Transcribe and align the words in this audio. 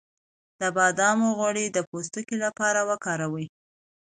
د 0.59 0.61
بادام 0.77 1.19
غوړي 1.37 1.65
د 1.71 1.77
پوستکي 1.89 2.37
لپاره 2.45 2.79
وکاروئ 2.89 3.47